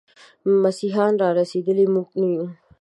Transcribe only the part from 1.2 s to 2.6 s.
را رسېدلی، موږه نه يو